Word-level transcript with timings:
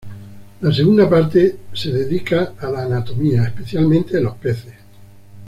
La 0.61 0.73
segunda 0.73 1.07
parte 1.07 1.59
de 1.73 1.91
dedica 1.91 2.53
a 2.57 2.71
la 2.71 2.85
anatomía, 2.85 3.43
especialmente 3.45 4.15
de 4.17 4.23
los 4.23 4.33
peces. 4.35 4.73